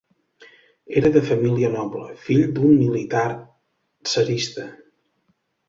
[1.01, 4.69] Era de família noble, fill d'un militar tsarista.